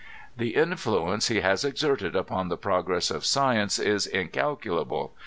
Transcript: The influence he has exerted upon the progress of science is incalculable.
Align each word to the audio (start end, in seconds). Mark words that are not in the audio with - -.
The 0.35 0.55
influence 0.55 1.27
he 1.27 1.41
has 1.41 1.63
exerted 1.63 2.15
upon 2.15 2.47
the 2.49 2.57
progress 2.57 3.11
of 3.11 3.23
science 3.23 3.77
is 3.77 4.07
incalculable. 4.07 5.13